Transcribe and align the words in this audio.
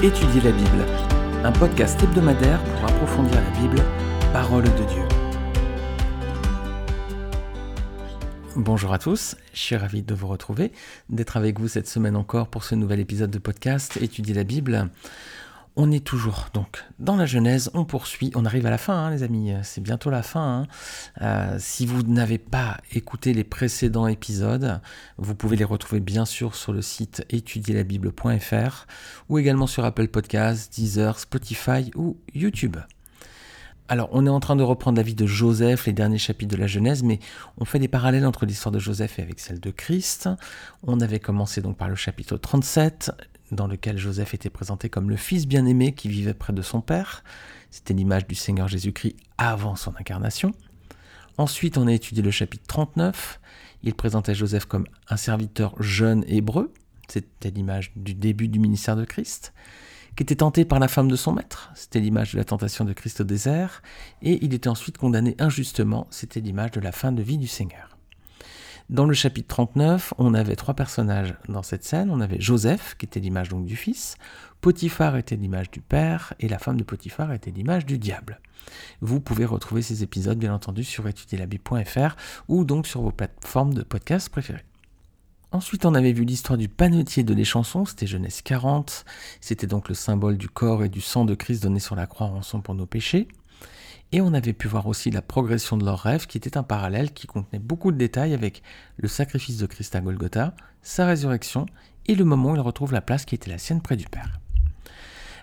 Étudier 0.00 0.40
la 0.42 0.52
Bible, 0.52 0.86
un 1.42 1.50
podcast 1.50 2.00
hebdomadaire 2.00 2.62
pour 2.62 2.84
approfondir 2.84 3.34
la 3.34 3.50
Bible, 3.58 3.82
parole 4.32 4.62
de 4.62 4.84
Dieu. 4.84 5.02
Bonjour 8.54 8.92
à 8.92 9.00
tous, 9.00 9.34
je 9.52 9.58
suis 9.58 9.74
ravi 9.74 10.02
de 10.02 10.14
vous 10.14 10.28
retrouver, 10.28 10.70
d'être 11.08 11.36
avec 11.36 11.58
vous 11.58 11.66
cette 11.66 11.88
semaine 11.88 12.14
encore 12.14 12.46
pour 12.46 12.62
ce 12.62 12.76
nouvel 12.76 13.00
épisode 13.00 13.32
de 13.32 13.40
podcast 13.40 13.98
Étudier 14.00 14.34
la 14.34 14.44
Bible. 14.44 14.88
On 15.76 15.92
est 15.92 16.04
toujours 16.04 16.48
donc 16.52 16.84
dans 16.98 17.16
la 17.16 17.26
Genèse, 17.26 17.70
on 17.74 17.84
poursuit, 17.84 18.32
on 18.34 18.44
arrive 18.44 18.66
à 18.66 18.70
la 18.70 18.78
fin 18.78 18.94
hein, 18.94 19.10
les 19.10 19.22
amis, 19.22 19.52
c'est 19.62 19.80
bientôt 19.80 20.10
la 20.10 20.22
fin. 20.22 20.62
Hein. 20.62 20.66
Euh, 21.22 21.56
si 21.60 21.86
vous 21.86 22.02
n'avez 22.02 22.38
pas 22.38 22.78
écouté 22.92 23.32
les 23.32 23.44
précédents 23.44 24.08
épisodes, 24.08 24.80
vous 25.18 25.34
pouvez 25.34 25.56
les 25.56 25.64
retrouver 25.64 26.00
bien 26.00 26.24
sûr 26.24 26.54
sur 26.54 26.72
le 26.72 26.82
site 26.82 27.24
étudierlabible.fr 27.30 28.86
ou 29.28 29.38
également 29.38 29.66
sur 29.66 29.84
Apple 29.84 30.08
Podcasts, 30.08 30.72
Deezer, 30.74 31.18
Spotify 31.18 31.90
ou 31.94 32.16
YouTube. 32.34 32.76
Alors, 33.90 34.10
on 34.12 34.26
est 34.26 34.30
en 34.30 34.40
train 34.40 34.54
de 34.54 34.62
reprendre 34.62 34.98
la 34.98 35.02
vie 35.02 35.14
de 35.14 35.24
Joseph, 35.24 35.86
les 35.86 35.94
derniers 35.94 36.18
chapitres 36.18 36.54
de 36.54 36.60
la 36.60 36.66
Genèse, 36.66 37.02
mais 37.02 37.20
on 37.56 37.64
fait 37.64 37.78
des 37.78 37.88
parallèles 37.88 38.26
entre 38.26 38.44
l'histoire 38.44 38.70
de 38.70 38.78
Joseph 38.78 39.18
et 39.18 39.22
avec 39.22 39.40
celle 39.40 39.60
de 39.60 39.70
Christ. 39.70 40.28
On 40.82 41.00
avait 41.00 41.20
commencé 41.20 41.62
donc 41.62 41.78
par 41.78 41.88
le 41.88 41.94
chapitre 41.94 42.36
37, 42.36 43.12
dans 43.52 43.66
lequel 43.66 43.98
Joseph 43.98 44.34
était 44.34 44.50
présenté 44.50 44.88
comme 44.88 45.10
le 45.10 45.16
fils 45.16 45.46
bien-aimé 45.46 45.92
qui 45.92 46.08
vivait 46.08 46.34
près 46.34 46.52
de 46.52 46.62
son 46.62 46.80
père. 46.80 47.22
C'était 47.70 47.94
l'image 47.94 48.26
du 48.26 48.34
Seigneur 48.34 48.68
Jésus-Christ 48.68 49.16
avant 49.36 49.76
son 49.76 49.94
incarnation. 49.98 50.52
Ensuite, 51.36 51.78
on 51.78 51.86
a 51.86 51.92
étudié 51.92 52.22
le 52.22 52.30
chapitre 52.30 52.64
39. 52.66 53.40
Il 53.84 53.94
présentait 53.94 54.34
Joseph 54.34 54.64
comme 54.64 54.86
un 55.08 55.16
serviteur 55.16 55.80
jeune 55.80 56.24
hébreu. 56.26 56.72
C'était 57.08 57.50
l'image 57.50 57.92
du 57.96 58.14
début 58.14 58.48
du 58.48 58.58
ministère 58.58 58.96
de 58.96 59.04
Christ. 59.04 59.52
Qui 60.16 60.24
était 60.24 60.36
tenté 60.36 60.64
par 60.64 60.80
la 60.80 60.88
femme 60.88 61.08
de 61.08 61.14
son 61.14 61.32
maître. 61.32 61.70
C'était 61.74 62.00
l'image 62.00 62.32
de 62.32 62.38
la 62.38 62.44
tentation 62.44 62.84
de 62.84 62.92
Christ 62.92 63.20
au 63.20 63.24
désert. 63.24 63.82
Et 64.20 64.44
il 64.44 64.52
était 64.52 64.68
ensuite 64.68 64.98
condamné 64.98 65.36
injustement. 65.38 66.08
C'était 66.10 66.40
l'image 66.40 66.72
de 66.72 66.80
la 66.80 66.90
fin 66.90 67.12
de 67.12 67.22
vie 67.22 67.38
du 67.38 67.46
Seigneur. 67.46 67.97
Dans 68.90 69.04
le 69.04 69.12
chapitre 69.12 69.48
39, 69.48 70.14
on 70.16 70.32
avait 70.32 70.56
trois 70.56 70.72
personnages 70.72 71.34
dans 71.46 71.62
cette 71.62 71.84
scène. 71.84 72.10
On 72.10 72.22
avait 72.22 72.40
Joseph, 72.40 72.96
qui 72.98 73.04
était 73.04 73.20
l'image 73.20 73.50
donc 73.50 73.66
du 73.66 73.76
fils, 73.76 74.16
Potiphar 74.62 75.16
était 75.16 75.36
l'image 75.36 75.70
du 75.70 75.82
père, 75.82 76.32
et 76.40 76.48
la 76.48 76.58
femme 76.58 76.78
de 76.78 76.84
Potiphar 76.84 77.32
était 77.32 77.50
l'image 77.50 77.84
du 77.84 77.98
diable. 77.98 78.40
Vous 79.02 79.20
pouvez 79.20 79.44
retrouver 79.44 79.82
ces 79.82 80.02
épisodes, 80.02 80.38
bien 80.38 80.54
entendu, 80.54 80.84
sur 80.84 81.06
étudierlabible.fr 81.06 82.16
ou 82.48 82.64
donc 82.64 82.86
sur 82.86 83.02
vos 83.02 83.12
plateformes 83.12 83.74
de 83.74 83.82
podcast 83.82 84.30
préférées. 84.30 84.64
Ensuite, 85.52 85.84
on 85.84 85.94
avait 85.94 86.12
vu 86.12 86.24
l'histoire 86.24 86.58
du 86.58 86.68
panetier 86.68 87.24
de 87.24 87.34
les 87.34 87.44
chansons, 87.44 87.84
c'était 87.84 88.06
Genèse 88.06 88.40
40. 88.40 89.04
C'était 89.42 89.66
donc 89.66 89.90
le 89.90 89.94
symbole 89.94 90.38
du 90.38 90.48
corps 90.48 90.82
et 90.82 90.88
du 90.88 91.02
sang 91.02 91.26
de 91.26 91.34
Christ 91.34 91.62
donné 91.62 91.78
sur 91.78 91.94
la 91.94 92.06
croix 92.06 92.26
en 92.26 92.32
rançon 92.32 92.62
pour 92.62 92.74
nos 92.74 92.86
péchés. 92.86 93.28
Et 94.12 94.20
on 94.20 94.32
avait 94.32 94.54
pu 94.54 94.68
voir 94.68 94.86
aussi 94.86 95.10
la 95.10 95.20
progression 95.20 95.76
de 95.76 95.84
leur 95.84 96.00
rêve, 96.00 96.26
qui 96.26 96.38
était 96.38 96.56
un 96.56 96.62
parallèle 96.62 97.12
qui 97.12 97.26
contenait 97.26 97.58
beaucoup 97.58 97.92
de 97.92 97.98
détails 97.98 98.32
avec 98.32 98.62
le 98.96 99.08
sacrifice 99.08 99.58
de 99.58 99.66
Christ 99.66 99.94
à 99.96 100.00
Golgotha, 100.00 100.54
sa 100.82 101.06
résurrection 101.06 101.66
et 102.06 102.14
le 102.14 102.24
moment 102.24 102.52
où 102.52 102.54
il 102.54 102.60
retrouve 102.60 102.92
la 102.92 103.02
place 103.02 103.26
qui 103.26 103.34
était 103.34 103.50
la 103.50 103.58
sienne 103.58 103.82
près 103.82 103.96
du 103.96 104.06
Père. 104.06 104.40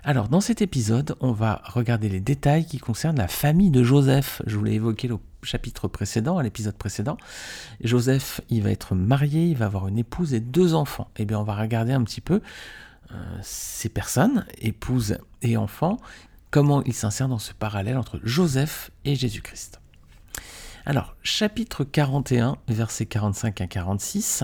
Alors, 0.03 0.29
dans 0.29 0.41
cet 0.41 0.61
épisode, 0.61 1.15
on 1.19 1.31
va 1.31 1.61
regarder 1.65 2.09
les 2.09 2.19
détails 2.19 2.65
qui 2.65 2.77
concernent 2.77 3.17
la 3.17 3.27
famille 3.27 3.71
de 3.71 3.83
Joseph. 3.83 4.41
Je 4.45 4.55
vous 4.55 4.63
l'ai 4.63 4.73
évoqué 4.73 5.11
au 5.11 5.19
chapitre 5.41 5.87
précédent, 5.87 6.37
à 6.37 6.43
l'épisode 6.43 6.75
précédent. 6.75 7.17
Joseph, 7.81 8.41
il 8.49 8.61
va 8.61 8.71
être 8.71 8.93
marié, 8.93 9.45
il 9.45 9.57
va 9.57 9.65
avoir 9.65 9.87
une 9.87 9.97
épouse 9.97 10.33
et 10.33 10.39
deux 10.39 10.75
enfants. 10.75 11.09
Eh 11.17 11.25
bien, 11.25 11.39
on 11.39 11.43
va 11.43 11.55
regarder 11.55 11.93
un 11.93 12.03
petit 12.03 12.21
peu 12.21 12.41
euh, 13.11 13.37
ces 13.41 13.89
personnes, 13.89 14.45
épouse 14.59 15.17
et 15.41 15.57
enfants, 15.57 15.97
comment 16.51 16.83
il 16.83 16.93
s'insère 16.93 17.27
dans 17.27 17.39
ce 17.39 17.53
parallèle 17.53 17.97
entre 17.97 18.19
Joseph 18.23 18.91
et 19.03 19.15
Jésus-Christ. 19.15 19.81
Alors, 20.85 21.15
chapitre 21.23 21.83
41, 21.83 22.57
versets 22.67 23.07
45 23.07 23.61
à 23.61 23.67
46, 23.67 24.43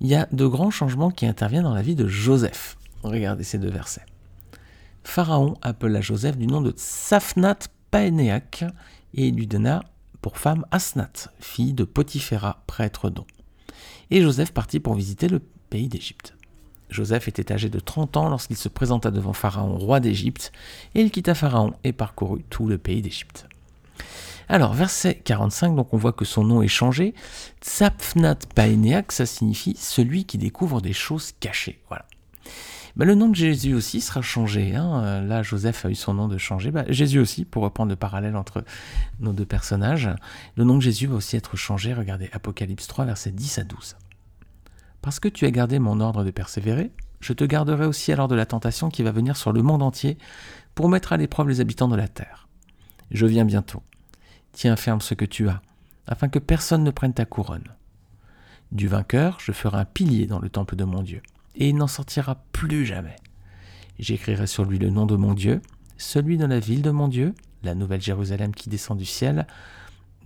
il 0.00 0.08
y 0.08 0.14
a 0.14 0.28
de 0.32 0.46
grands 0.46 0.70
changements 0.70 1.10
qui 1.10 1.26
interviennent 1.26 1.62
dans 1.62 1.74
la 1.74 1.82
vie 1.82 1.94
de 1.94 2.06
Joseph. 2.06 2.76
Regardez 3.02 3.44
ces 3.44 3.58
deux 3.58 3.70
versets. 3.70 4.04
Pharaon 5.04 5.56
appela 5.62 6.00
Joseph 6.00 6.36
du 6.36 6.46
nom 6.46 6.60
de 6.60 6.74
Safnat 6.76 7.58
Paénéac 7.90 8.64
et 9.14 9.30
lui 9.30 9.46
donna 9.46 9.82
pour 10.20 10.38
femme 10.38 10.64
Asnat, 10.70 11.12
fille 11.40 11.72
de 11.72 11.84
Potiphéra, 11.84 12.62
prêtre 12.66 13.10
d'On. 13.10 13.26
Et 14.10 14.22
Joseph 14.22 14.52
partit 14.52 14.78
pour 14.78 14.94
visiter 14.94 15.28
le 15.28 15.40
pays 15.70 15.88
d'Égypte. 15.88 16.34
Joseph 16.92 17.28
était 17.28 17.52
âgé 17.52 17.68
de 17.68 17.80
30 17.80 18.16
ans 18.16 18.28
lorsqu'il 18.28 18.56
se 18.56 18.68
présenta 18.68 19.10
devant 19.10 19.32
Pharaon, 19.32 19.76
roi 19.76 20.00
d'Égypte, 20.00 20.52
et 20.94 21.00
il 21.00 21.10
quitta 21.10 21.34
Pharaon 21.34 21.72
et 21.84 21.92
parcourut 21.92 22.44
tout 22.50 22.66
le 22.66 22.78
pays 22.78 23.02
d'Égypte. 23.02 23.46
Alors, 24.48 24.74
verset 24.74 25.14
45, 25.14 25.74
donc 25.74 25.94
on 25.94 25.96
voit 25.96 26.12
que 26.12 26.24
son 26.24 26.44
nom 26.44 26.62
est 26.62 26.68
changé. 26.68 27.14
Tsapfnat 27.62 28.36
Paeneak, 28.54 29.10
ça 29.12 29.24
signifie 29.24 29.74
celui 29.78 30.24
qui 30.24 30.36
découvre 30.36 30.80
des 30.80 30.92
choses 30.92 31.32
cachées. 31.40 31.80
Voilà. 31.88 32.04
Ben, 32.96 33.06
le 33.06 33.14
nom 33.14 33.28
de 33.28 33.34
Jésus 33.34 33.72
aussi 33.72 34.02
sera 34.02 34.20
changé. 34.20 34.74
Hein. 34.74 35.22
Là, 35.22 35.42
Joseph 35.42 35.86
a 35.86 35.88
eu 35.88 35.94
son 35.94 36.14
nom 36.14 36.28
de 36.28 36.36
changer. 36.36 36.70
Ben, 36.70 36.84
Jésus 36.88 37.18
aussi, 37.18 37.46
pour 37.46 37.62
reprendre 37.62 37.88
le 37.88 37.96
parallèle 37.96 38.36
entre 38.36 38.64
nos 39.20 39.32
deux 39.32 39.46
personnages. 39.46 40.10
Le 40.56 40.64
nom 40.64 40.76
de 40.76 40.82
Jésus 40.82 41.06
va 41.06 41.16
aussi 41.16 41.36
être 41.36 41.56
changé. 41.56 41.94
Regardez 41.94 42.28
Apocalypse 42.32 42.86
3, 42.86 43.06
verset 43.06 43.30
10 43.30 43.58
à 43.58 43.64
12. 43.64 43.96
Parce 45.02 45.20
que 45.20 45.28
tu 45.28 45.44
as 45.44 45.50
gardé 45.50 45.78
mon 45.78 46.00
ordre 46.00 46.24
de 46.24 46.30
persévérer, 46.30 46.92
je 47.20 47.32
te 47.32 47.44
garderai 47.44 47.86
aussi 47.86 48.12
alors 48.12 48.28
de 48.28 48.34
la 48.34 48.46
tentation 48.46 48.88
qui 48.88 49.02
va 49.02 49.10
venir 49.10 49.36
sur 49.36 49.52
le 49.52 49.62
monde 49.62 49.82
entier 49.82 50.16
pour 50.74 50.88
mettre 50.88 51.12
à 51.12 51.16
l'épreuve 51.16 51.48
les 51.48 51.60
habitants 51.60 51.88
de 51.88 51.96
la 51.96 52.08
terre. 52.08 52.48
Je 53.10 53.26
viens 53.26 53.44
bientôt. 53.44 53.82
Tiens 54.52 54.76
ferme 54.76 55.00
ce 55.00 55.14
que 55.14 55.24
tu 55.24 55.48
as, 55.48 55.60
afin 56.06 56.28
que 56.28 56.38
personne 56.38 56.84
ne 56.84 56.90
prenne 56.90 57.14
ta 57.14 57.24
couronne. 57.24 57.74
Du 58.70 58.88
vainqueur, 58.88 59.38
je 59.40 59.52
ferai 59.52 59.78
un 59.78 59.84
pilier 59.84 60.26
dans 60.26 60.38
le 60.38 60.48
temple 60.48 60.76
de 60.76 60.84
mon 60.84 61.02
Dieu, 61.02 61.20
et 61.56 61.68
il 61.68 61.76
n'en 61.76 61.86
sortira 61.86 62.42
plus 62.52 62.86
jamais. 62.86 63.16
J'écrirai 63.98 64.46
sur 64.46 64.64
lui 64.64 64.78
le 64.78 64.90
nom 64.90 65.06
de 65.06 65.16
mon 65.16 65.34
Dieu, 65.34 65.60
celui 65.98 66.38
de 66.38 66.46
la 66.46 66.58
ville 66.58 66.82
de 66.82 66.90
mon 66.90 67.08
Dieu, 67.08 67.34
la 67.62 67.74
nouvelle 67.74 68.00
Jérusalem 68.00 68.54
qui 68.54 68.70
descend 68.70 68.98
du 68.98 69.04
ciel, 69.04 69.46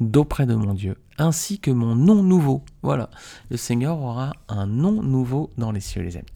d'auprès 0.01 0.47
de 0.47 0.55
mon 0.55 0.75
Dieu, 0.75 0.97
ainsi 1.19 1.59
que 1.59 1.71
mon 1.71 1.95
nom 1.95 2.23
nouveau. 2.23 2.65
Voilà, 2.83 3.11
le 3.51 3.57
Seigneur 3.57 3.99
aura 3.99 4.33
un 4.49 4.67
nom 4.67 5.03
nouveau 5.03 5.51
dans 5.57 5.73
les 5.73 5.81
cieux, 5.81 6.03
les 6.03 6.17
amis. 6.17 6.27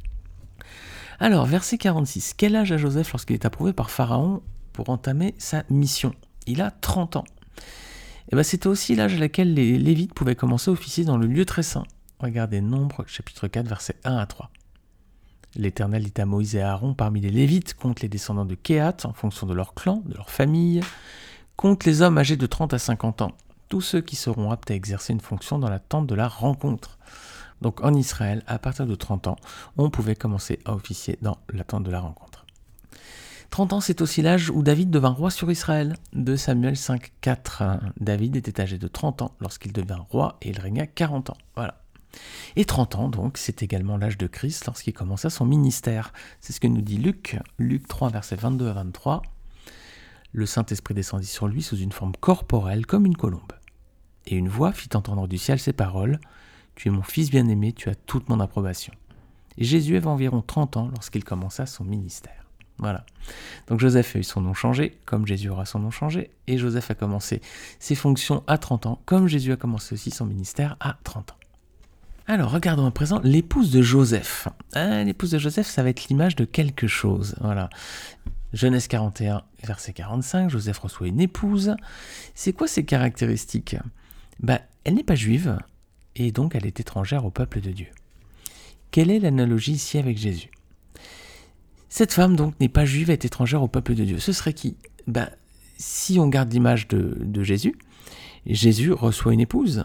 Alors, 1.18 1.44
verset 1.44 1.76
46. 1.76 2.34
Quel 2.34 2.56
âge 2.56 2.72
a 2.72 2.78
Joseph 2.78 3.12
lorsqu'il 3.12 3.34
est 3.34 3.44
approuvé 3.44 3.72
par 3.72 3.90
Pharaon 3.90 4.42
pour 4.72 4.88
entamer 4.88 5.34
sa 5.36 5.64
mission? 5.68 6.14
Il 6.46 6.62
a 6.62 6.70
30 6.70 7.16
ans. 7.16 7.24
Et 7.28 8.32
eh 8.32 8.36
bien, 8.36 8.42
c'était 8.42 8.68
aussi 8.68 8.94
l'âge 8.94 9.14
à 9.14 9.18
laquelle 9.18 9.52
les 9.52 9.76
Lévites 9.76 10.14
pouvaient 10.14 10.36
commencer 10.36 10.70
à 10.70 10.72
officier 10.72 11.04
dans 11.04 11.18
le 11.18 11.26
lieu 11.26 11.44
très 11.44 11.62
saint. 11.62 11.82
Regardez 12.20 12.60
Nombre, 12.60 13.04
chapitre 13.06 13.48
4, 13.48 13.66
versets 13.66 13.96
1 14.04 14.16
à 14.16 14.26
3. 14.26 14.50
L'Éternel 15.56 16.04
dit 16.04 16.20
à 16.20 16.26
Moïse 16.26 16.54
et 16.54 16.60
à 16.60 16.70
Aaron 16.70 16.94
parmi 16.94 17.20
les 17.20 17.30
Lévites, 17.30 17.74
contre 17.74 18.02
les 18.02 18.08
descendants 18.08 18.44
de 18.44 18.54
Kéhat, 18.54 18.98
en 19.04 19.12
fonction 19.12 19.46
de 19.46 19.54
leur 19.54 19.74
clan, 19.74 20.02
de 20.06 20.14
leur 20.14 20.30
famille, 20.30 20.80
contre 21.56 21.86
les 21.88 22.02
hommes 22.02 22.18
âgés 22.18 22.36
de 22.36 22.46
30 22.46 22.72
à 22.72 22.78
50 22.78 23.22
ans, 23.22 23.32
tous 23.70 23.80
ceux 23.80 24.02
qui 24.02 24.16
seront 24.16 24.50
aptes 24.50 24.70
à 24.70 24.74
exercer 24.74 25.14
une 25.14 25.20
fonction 25.20 25.58
dans 25.58 25.70
la 25.70 25.78
tente 25.78 26.06
de 26.06 26.14
la 26.14 26.28
rencontre. 26.28 26.98
Donc 27.62 27.82
en 27.82 27.94
Israël, 27.94 28.42
à 28.46 28.58
partir 28.58 28.84
de 28.84 28.94
30 28.94 29.28
ans, 29.28 29.36
on 29.78 29.88
pouvait 29.90 30.16
commencer 30.16 30.58
à 30.66 30.74
officier 30.74 31.18
dans 31.22 31.38
la 31.52 31.64
tente 31.64 31.84
de 31.84 31.90
la 31.90 32.00
rencontre. 32.00 32.44
30 33.50 33.72
ans, 33.72 33.80
c'est 33.80 34.00
aussi 34.00 34.22
l'âge 34.22 34.50
où 34.50 34.62
David 34.62 34.90
devint 34.90 35.10
roi 35.10 35.30
sur 35.30 35.50
Israël. 35.50 35.96
De 36.12 36.36
Samuel 36.36 36.76
5, 36.76 37.12
4. 37.20 37.62
David 38.00 38.36
était 38.36 38.60
âgé 38.60 38.76
de 38.76 38.88
30 38.88 39.22
ans 39.22 39.34
lorsqu'il 39.40 39.72
devint 39.72 40.06
roi 40.10 40.36
et 40.42 40.50
il 40.50 40.58
régna 40.58 40.86
40 40.86 41.30
ans. 41.30 41.38
Voilà. 41.56 41.80
Et 42.56 42.64
30 42.64 42.96
ans, 42.96 43.08
donc, 43.08 43.38
c'est 43.38 43.62
également 43.62 43.96
l'âge 43.96 44.18
de 44.18 44.26
Christ 44.26 44.66
lorsqu'il 44.66 44.92
commença 44.92 45.30
son 45.30 45.46
ministère. 45.46 46.12
C'est 46.40 46.52
ce 46.52 46.60
que 46.60 46.66
nous 46.66 46.80
dit 46.80 46.98
Luc, 46.98 47.38
Luc 47.58 47.86
3, 47.86 48.10
versets 48.10 48.36
22 48.36 48.68
à 48.68 48.72
23. 48.72 49.22
Le 50.32 50.46
Saint-Esprit 50.46 50.94
descendit 50.94 51.26
sur 51.26 51.48
lui 51.48 51.62
sous 51.62 51.76
une 51.76 51.92
forme 51.92 52.14
corporelle 52.20 52.86
comme 52.86 53.04
une 53.04 53.16
colombe. 53.16 53.52
Et 54.26 54.36
une 54.36 54.48
voix 54.48 54.72
fit 54.72 54.88
entendre 54.94 55.26
du 55.28 55.38
ciel 55.38 55.58
ces 55.58 55.72
paroles 55.72 56.18
Tu 56.74 56.88
es 56.88 56.90
mon 56.90 57.02
fils 57.02 57.30
bien-aimé, 57.30 57.72
tu 57.72 57.88
as 57.88 57.94
toute 57.94 58.28
mon 58.28 58.40
approbation. 58.40 58.92
Et 59.58 59.64
Jésus 59.64 59.96
avait 59.96 60.06
environ 60.06 60.42
30 60.42 60.76
ans 60.76 60.88
lorsqu'il 60.88 61.24
commença 61.24 61.66
son 61.66 61.84
ministère. 61.84 62.46
Voilà. 62.78 63.04
Donc 63.66 63.78
Joseph 63.78 64.16
a 64.16 64.18
eu 64.20 64.22
son 64.22 64.40
nom 64.40 64.54
changé, 64.54 64.98
comme 65.04 65.26
Jésus 65.26 65.50
aura 65.50 65.66
son 65.66 65.80
nom 65.80 65.90
changé, 65.90 66.30
et 66.46 66.56
Joseph 66.56 66.90
a 66.90 66.94
commencé 66.94 67.42
ses 67.78 67.94
fonctions 67.94 68.42
à 68.46 68.56
30 68.56 68.86
ans, 68.86 69.02
comme 69.04 69.28
Jésus 69.28 69.52
a 69.52 69.56
commencé 69.56 69.92
aussi 69.92 70.10
son 70.10 70.24
ministère 70.24 70.76
à 70.80 70.96
30 71.04 71.32
ans. 71.32 71.36
Alors, 72.26 72.52
regardons 72.52 72.86
à 72.86 72.90
présent 72.90 73.20
l'épouse 73.24 73.70
de 73.70 73.82
Joseph. 73.82 74.48
Ah, 74.72 75.02
l'épouse 75.02 75.32
de 75.32 75.38
Joseph, 75.38 75.66
ça 75.66 75.82
va 75.82 75.90
être 75.90 76.08
l'image 76.08 76.36
de 76.36 76.44
quelque 76.44 76.86
chose. 76.86 77.34
Voilà. 77.40 77.68
Genèse 78.52 78.88
41, 78.88 79.42
verset 79.64 79.92
45, 79.92 80.48
Joseph 80.48 80.78
reçoit 80.78 81.08
une 81.08 81.20
épouse. 81.20 81.74
C'est 82.34 82.52
quoi 82.52 82.66
ses 82.66 82.84
caractéristiques? 82.84 83.76
Bah, 84.40 84.60
Elle 84.84 84.94
n'est 84.94 85.04
pas 85.04 85.14
juive, 85.14 85.58
et 86.16 86.32
donc 86.32 86.54
elle 86.54 86.66
est 86.66 86.80
étrangère 86.80 87.24
au 87.24 87.30
peuple 87.30 87.60
de 87.60 87.70
Dieu. 87.70 87.88
Quelle 88.90 89.10
est 89.10 89.20
l'analogie 89.20 89.72
ici 89.72 89.98
avec 89.98 90.18
Jésus? 90.18 90.50
Cette 91.88 92.12
femme 92.12 92.36
donc 92.36 92.58
n'est 92.60 92.68
pas 92.68 92.84
juive, 92.84 93.10
elle 93.10 93.14
est 93.14 93.24
étrangère 93.24 93.62
au 93.62 93.68
peuple 93.68 93.94
de 93.94 94.04
Dieu. 94.04 94.18
Ce 94.18 94.32
serait 94.32 94.52
qui? 94.52 94.76
Ben, 95.06 95.28
Si 95.76 96.18
on 96.18 96.28
garde 96.28 96.52
l'image 96.52 96.88
de, 96.88 97.42
Jésus, 97.42 97.76
Jésus 98.46 98.92
reçoit 98.92 99.32
une 99.32 99.40
épouse, 99.40 99.84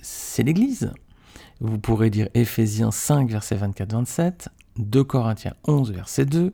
c'est 0.00 0.42
l'Église. 0.42 0.92
Vous 1.60 1.78
pourrez 1.78 2.10
lire 2.10 2.28
Éphésiens 2.34 2.90
5, 2.90 3.30
verset 3.30 3.56
24-27, 3.56 4.48
2 4.78 5.04
Corinthiens 5.04 5.54
11, 5.66 5.92
verset 5.92 6.26
2, 6.26 6.52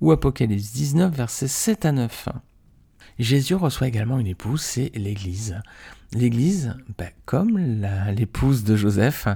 ou 0.00 0.12
Apocalypse 0.12 0.72
19, 0.72 1.14
verset 1.14 1.48
7 1.48 1.84
à 1.84 1.92
9. 1.92 2.28
Jésus 3.18 3.54
reçoit 3.54 3.88
également 3.88 4.18
une 4.18 4.26
épouse, 4.26 4.60
c'est 4.60 4.90
l'Église. 4.94 5.60
L'Église, 6.12 6.74
ben, 6.96 7.10
comme 7.26 7.58
l'épouse 8.16 8.64
de 8.64 8.76
Joseph, 8.76 9.26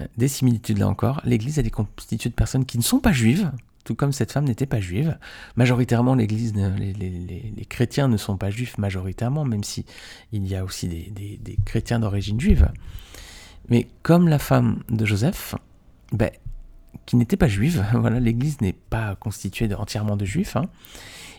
euh, 0.00 0.06
des 0.16 0.28
similitudes 0.28 0.78
là 0.78 0.88
encore, 0.88 1.20
l'Église 1.24 1.58
elle 1.58 1.66
est 1.66 1.70
constituée 1.70 2.30
de 2.30 2.34
personnes 2.34 2.64
qui 2.64 2.78
ne 2.78 2.82
sont 2.82 3.00
pas 3.00 3.12
juives, 3.12 3.50
tout 3.84 3.94
comme 3.94 4.12
cette 4.12 4.32
femme 4.32 4.44
n'était 4.44 4.66
pas 4.66 4.80
juive. 4.80 5.18
Majoritairement, 5.56 6.14
l'Église, 6.14 6.54
les, 6.54 7.66
chrétiens 7.68 8.08
ne 8.08 8.16
sont 8.16 8.36
pas 8.36 8.50
juifs 8.50 8.78
majoritairement, 8.78 9.44
même 9.44 9.62
si 9.62 9.84
il 10.32 10.46
y 10.46 10.56
a 10.56 10.64
aussi 10.64 10.88
des, 10.88 11.58
chrétiens 11.64 12.00
d'origine 12.00 12.40
juive. 12.40 12.70
Mais 13.68 13.88
comme 14.02 14.28
la 14.28 14.38
femme 14.38 14.82
de 14.88 15.04
Joseph, 15.04 15.54
ben, 16.12 16.30
qui 17.06 17.16
n'était 17.16 17.36
pas 17.36 17.48
juive, 17.48 17.84
voilà, 17.94 18.20
l'Église 18.20 18.60
n'est 18.60 18.72
pas 18.72 19.14
constituée 19.16 19.72
entièrement 19.74 20.16
de 20.16 20.24
juifs, 20.24 20.56
hein. 20.56 20.66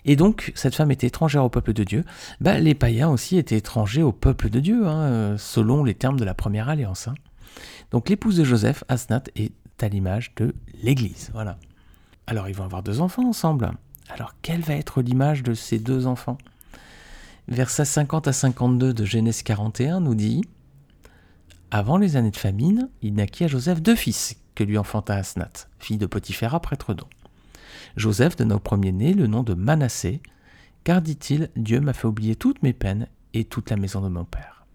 et 0.05 0.15
donc 0.15 0.51
cette 0.55 0.75
femme 0.75 0.91
était 0.91 1.07
étrangère 1.07 1.43
au 1.43 1.49
peuple 1.49 1.73
de 1.73 1.83
Dieu, 1.83 2.03
ben, 2.41 2.63
les 2.63 2.75
païens 2.75 3.09
aussi 3.09 3.37
étaient 3.37 3.57
étrangers 3.57 4.03
au 4.03 4.11
peuple 4.11 4.49
de 4.49 4.59
Dieu, 4.59 4.87
hein, 4.87 5.35
selon 5.37 5.83
les 5.83 5.93
termes 5.93 6.19
de 6.19 6.25
la 6.25 6.33
première 6.33 6.69
alliance. 6.69 7.07
Hein. 7.07 7.15
Donc 7.91 8.09
l'épouse 8.09 8.37
de 8.37 8.43
Joseph, 8.43 8.83
Asnat, 8.89 9.23
est 9.35 9.53
à 9.81 9.87
l'image 9.87 10.33
de 10.35 10.53
l'Église. 10.81 11.29
Voilà. 11.33 11.57
Alors 12.27 12.49
ils 12.49 12.55
vont 12.55 12.63
avoir 12.63 12.83
deux 12.83 13.01
enfants 13.01 13.27
ensemble. 13.27 13.71
Alors 14.09 14.35
quelle 14.41 14.61
va 14.61 14.75
être 14.75 15.01
l'image 15.01 15.43
de 15.43 15.53
ces 15.53 15.79
deux 15.79 16.07
enfants? 16.07 16.37
Verset 17.47 17.85
50 17.85 18.27
à 18.27 18.33
52 18.33 18.93
de 18.93 19.05
Genèse 19.05 19.43
41 19.43 19.99
nous 19.99 20.15
dit 20.15 20.41
Avant 21.69 21.97
les 21.97 22.15
années 22.15 22.31
de 22.31 22.37
famine, 22.37 22.89
il 23.01 23.13
naquit 23.13 23.43
à 23.43 23.47
Joseph 23.47 23.81
deux 23.81 23.95
fils 23.95 24.35
que 24.55 24.63
lui 24.63 24.77
enfanta 24.77 25.15
Asnat, 25.15 25.67
fille 25.79 25.97
de 25.97 26.05
Potiphéra, 26.05 26.59
prêtre 26.59 26.93
d'On. 26.93 27.07
Joseph 27.97 28.35
donna 28.35 28.55
au 28.55 28.59
premier-né 28.59 29.13
le 29.13 29.27
nom 29.27 29.43
de 29.43 29.53
Manassé, 29.53 30.21
car 30.83 31.01
dit-il, 31.01 31.49
Dieu 31.55 31.79
m'a 31.81 31.93
fait 31.93 32.07
oublier 32.07 32.35
toutes 32.35 32.63
mes 32.63 32.73
peines 32.73 33.07
et 33.33 33.45
toute 33.45 33.69
la 33.69 33.77
maison 33.77 34.01
de 34.01 34.09
mon 34.09 34.25
père. 34.25 34.65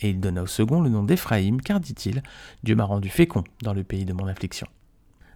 Et 0.00 0.10
il 0.10 0.20
donna 0.20 0.42
au 0.42 0.46
second 0.46 0.80
le 0.80 0.88
nom 0.88 1.02
d'Éphraïm, 1.02 1.60
car 1.60 1.80
dit-il, 1.80 2.22
Dieu 2.62 2.74
m'a 2.74 2.84
rendu 2.84 3.08
fécond 3.08 3.44
dans 3.62 3.74
le 3.74 3.84
pays 3.84 4.04
de 4.04 4.12
mon 4.12 4.26
affliction. 4.26 4.66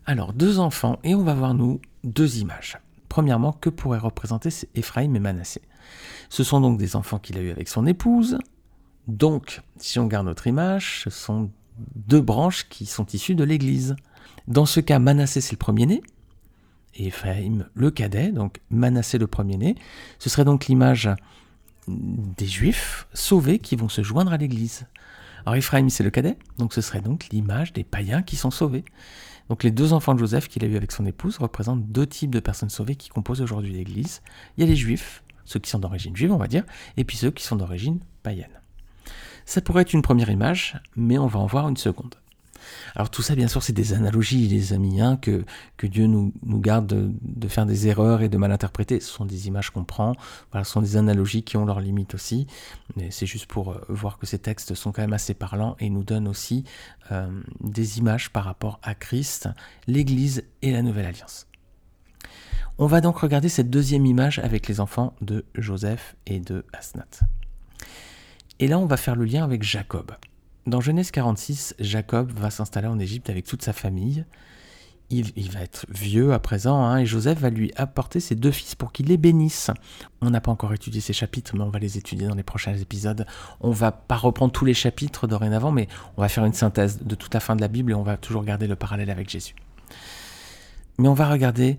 Alors, 0.06 0.32
deux 0.32 0.58
enfants, 0.58 0.98
et 1.02 1.14
on 1.14 1.22
va 1.22 1.34
voir, 1.34 1.54
nous, 1.54 1.80
deux 2.02 2.38
images. 2.38 2.78
Premièrement, 3.08 3.52
que 3.52 3.70
pourraient 3.70 3.98
représenter 3.98 4.50
Ephraim 4.74 5.14
et 5.14 5.18
Manassé? 5.18 5.62
Ce 6.28 6.44
sont 6.44 6.60
donc 6.60 6.78
des 6.78 6.96
enfants 6.96 7.18
qu'il 7.18 7.38
a 7.38 7.42
eus 7.42 7.50
avec 7.50 7.68
son 7.68 7.86
épouse. 7.86 8.38
Donc, 9.06 9.60
si 9.76 9.98
on 9.98 10.06
garde 10.06 10.26
notre 10.26 10.46
image, 10.46 11.02
ce 11.04 11.10
sont 11.10 11.50
deux 11.94 12.20
branches 12.20 12.68
qui 12.68 12.86
sont 12.86 13.06
issues 13.06 13.34
de 13.34 13.44
l'Église. 13.44 13.96
Dans 14.46 14.66
ce 14.66 14.80
cas, 14.80 14.98
Manassé, 14.98 15.40
c'est 15.40 15.52
le 15.52 15.58
premier-né, 15.58 16.02
et 16.96 17.08
Ephraim, 17.08 17.66
le 17.74 17.90
cadet, 17.90 18.30
donc 18.30 18.60
Manassé, 18.70 19.18
le 19.18 19.26
premier-né. 19.26 19.74
Ce 20.18 20.28
serait 20.28 20.44
donc 20.44 20.66
l'image 20.66 21.10
des 21.88 22.46
Juifs 22.46 23.06
sauvés 23.12 23.58
qui 23.58 23.76
vont 23.76 23.88
se 23.88 24.02
joindre 24.02 24.32
à 24.32 24.36
l'Église. 24.36 24.86
Alors 25.44 25.56
Ephraim, 25.56 25.88
c'est 25.88 26.04
le 26.04 26.10
cadet, 26.10 26.38
donc 26.58 26.72
ce 26.72 26.80
serait 26.80 27.00
donc 27.00 27.28
l'image 27.30 27.72
des 27.72 27.84
païens 27.84 28.22
qui 28.22 28.36
sont 28.36 28.50
sauvés. 28.50 28.84
Donc 29.50 29.62
les 29.62 29.70
deux 29.70 29.92
enfants 29.92 30.14
de 30.14 30.18
Joseph 30.18 30.48
qu'il 30.48 30.64
a 30.64 30.68
eu 30.68 30.76
avec 30.76 30.92
son 30.92 31.04
épouse 31.04 31.36
représentent 31.36 31.86
deux 31.86 32.06
types 32.06 32.30
de 32.30 32.40
personnes 32.40 32.70
sauvées 32.70 32.96
qui 32.96 33.10
composent 33.10 33.42
aujourd'hui 33.42 33.72
l'Église. 33.72 34.22
Il 34.56 34.62
y 34.62 34.66
a 34.66 34.70
les 34.70 34.76
juifs, 34.76 35.22
ceux 35.44 35.60
qui 35.60 35.68
sont 35.68 35.78
d'origine 35.78 36.16
juive 36.16 36.32
on 36.32 36.38
va 36.38 36.48
dire, 36.48 36.64
et 36.96 37.04
puis 37.04 37.16
ceux 37.16 37.30
qui 37.30 37.44
sont 37.44 37.56
d'origine 37.56 38.00
païenne. 38.22 38.60
Ça 39.46 39.60
pourrait 39.60 39.82
être 39.82 39.92
une 39.92 40.02
première 40.02 40.30
image, 40.30 40.80
mais 40.96 41.18
on 41.18 41.26
va 41.26 41.40
en 41.40 41.46
voir 41.46 41.68
une 41.68 41.76
seconde. 41.76 42.14
Alors 42.94 43.10
tout 43.10 43.22
ça, 43.22 43.34
bien 43.34 43.48
sûr, 43.48 43.62
c'est 43.62 43.72
des 43.72 43.92
analogies, 43.92 44.48
les 44.48 44.72
amis, 44.72 45.00
hein, 45.00 45.16
que, 45.16 45.44
Dieu 45.82 46.06
nous, 46.06 46.32
nous 46.44 46.60
garde 46.60 46.86
de, 46.86 47.48
faire 47.48 47.66
des 47.66 47.88
erreurs 47.88 48.22
et 48.22 48.28
de 48.28 48.38
mal 48.38 48.52
interpréter. 48.52 49.00
Ce 49.00 49.10
sont 49.10 49.24
des 49.24 49.48
images 49.48 49.70
qu'on 49.70 49.84
prend, 49.84 50.14
ce 50.52 50.64
sont 50.64 50.80
des 50.80 50.96
analogies 50.96 51.42
qui 51.42 51.56
ont 51.56 51.64
leurs 51.64 51.80
limites 51.80 52.14
aussi. 52.14 52.46
Mais 52.96 53.10
c'est 53.10 53.26
juste 53.26 53.46
pour 53.46 53.72
euh, 53.72 53.84
voir 53.88 54.18
que 54.18 54.26
ces 54.26 54.38
textes 54.38 54.74
sont 54.74 54.92
quand 54.92 55.02
même 55.02 55.12
assez 55.12 55.34
parlants 55.34 55.76
et 55.78 55.90
nous 55.90 56.04
donnent 56.04 56.28
aussi 56.28 56.64
euh, 57.12 57.28
des 57.60 57.98
images 57.98 58.30
par 58.30 58.44
rapport 58.44 58.80
à 58.82 58.94
Christ, 58.94 59.48
l'Église 59.86 60.44
et 60.62 60.72
la 60.72 60.82
Nouvelle 60.82 61.06
Alliance. 61.06 61.46
On 62.78 62.86
va 62.86 63.00
donc 63.00 63.18
regarder 63.18 63.48
cette 63.48 63.70
deuxième 63.70 64.06
image 64.06 64.40
avec 64.40 64.66
les 64.66 64.80
enfants 64.80 65.14
de 65.20 65.44
Joseph 65.54 66.16
et 66.26 66.40
de 66.40 66.64
Asnath. 66.72 67.20
Et 68.60 68.68
là, 68.68 68.78
on 68.78 68.86
va 68.86 68.96
faire 68.96 69.16
le 69.16 69.24
lien 69.24 69.44
avec 69.44 69.62
Jacob. 69.62 70.12
Dans 70.66 70.80
Genèse 70.80 71.10
46, 71.10 71.74
Jacob 71.78 72.32
va 72.32 72.50
s'installer 72.50 72.86
en 72.86 72.98
Égypte 72.98 73.28
avec 73.28 73.46
toute 73.46 73.62
sa 73.62 73.72
famille. 73.72 74.24
Il, 75.10 75.50
va 75.52 75.60
être 75.60 75.86
vieux 75.90 76.32
à 76.32 76.40
présent, 76.40 76.82
hein, 76.82 76.98
et 76.98 77.06
Joseph 77.06 77.38
va 77.38 77.50
lui 77.50 77.70
apporter 77.76 78.18
ses 78.18 78.34
deux 78.34 78.50
fils 78.50 78.74
pour 78.74 78.90
qu'il 78.90 79.06
les 79.06 79.18
bénisse. 79.18 79.70
On 80.22 80.30
n'a 80.30 80.40
pas 80.40 80.50
encore 80.50 80.72
étudié 80.72 81.00
ces 81.00 81.12
chapitres, 81.12 81.54
mais 81.54 81.62
on 81.62 81.68
va 81.68 81.78
les 81.78 81.98
étudier 81.98 82.26
dans 82.26 82.34
les 82.34 82.42
prochains 82.42 82.74
épisodes. 82.74 83.24
On 83.60 83.70
va 83.70 83.92
pas 83.92 84.16
reprendre 84.16 84.50
tous 84.50 84.64
les 84.64 84.74
chapitres 84.74 85.28
dorénavant, 85.28 85.70
mais 85.70 85.86
on 86.16 86.22
va 86.22 86.28
faire 86.28 86.44
une 86.44 86.54
synthèse 86.54 87.02
de 87.02 87.14
toute 87.14 87.32
la 87.32 87.38
fin 87.38 87.54
de 87.54 87.60
la 87.60 87.68
Bible 87.68 87.92
et 87.92 87.94
on 87.94 88.02
va 88.02 88.16
toujours 88.16 88.42
garder 88.42 88.66
le 88.66 88.74
parallèle 88.74 89.10
avec 89.10 89.28
Jésus. 89.28 89.54
Mais 90.98 91.06
on 91.06 91.14
va 91.14 91.28
regarder 91.28 91.76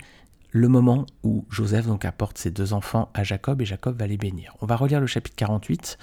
le 0.56 0.70
moment 0.70 1.06
où 1.22 1.46
Joseph 1.50 1.86
donc 1.86 2.06
apporte 2.06 2.38
ses 2.38 2.50
deux 2.50 2.72
enfants 2.72 3.10
à 3.14 3.26
Jacob 3.26 3.62
et 3.62 3.66
Jacob 3.66 4.00
va 4.00 4.08
les 4.08 4.16
bénir. 4.16 4.56
On 4.62 4.66
va 4.66 4.78
relire 4.78 5.02
le 5.02 5.06
chapitre 5.06 5.36
48, 5.36 5.98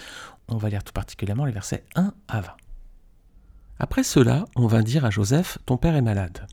on 0.48 0.58
va 0.58 0.68
lire 0.68 0.84
tout 0.84 0.92
particulièrement 0.92 1.46
les 1.46 1.52
versets 1.52 1.86
1 1.94 2.12
à 2.28 2.40
20. 2.42 2.48
Après 3.78 4.02
cela, 4.02 4.44
on 4.54 4.66
vint 4.66 4.82
dire 4.82 5.06
à 5.06 5.10
Joseph, 5.10 5.56
Ton 5.64 5.78
père 5.78 5.96
est 5.96 6.02
malade. 6.02 6.46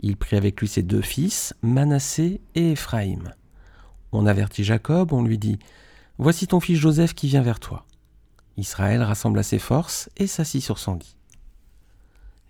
Il 0.00 0.16
prit 0.16 0.36
avec 0.36 0.60
lui 0.60 0.66
ses 0.66 0.82
deux 0.82 1.00
fils, 1.00 1.54
Manassé 1.62 2.40
et 2.56 2.72
Éphraïm. 2.72 3.32
On 4.10 4.26
avertit 4.26 4.64
Jacob, 4.64 5.12
on 5.12 5.22
lui 5.22 5.38
dit, 5.38 5.60
Voici 6.18 6.48
ton 6.48 6.58
fils 6.58 6.80
Joseph 6.80 7.14
qui 7.14 7.28
vient 7.28 7.42
vers 7.42 7.60
toi. 7.60 7.86
Israël 8.56 9.00
rassembla 9.00 9.44
ses 9.44 9.60
forces 9.60 10.10
et 10.16 10.26
s'assit 10.26 10.60
sur 10.60 10.78
son 10.78 10.96
lit. 10.96 11.16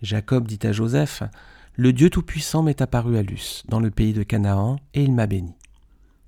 Jacob 0.00 0.48
dit 0.48 0.66
à 0.66 0.72
Joseph, 0.72 1.22
Le 1.76 1.92
Dieu 1.92 2.08
Tout-Puissant 2.08 2.62
m'est 2.62 2.80
apparu 2.82 3.16
à 3.16 3.22
Luce, 3.22 3.64
dans 3.68 3.80
le 3.80 3.90
pays 3.90 4.12
de 4.12 4.22
Canaan, 4.22 4.76
et 4.94 5.02
il 5.02 5.12
m'a 5.12 5.26
béni. 5.26 5.54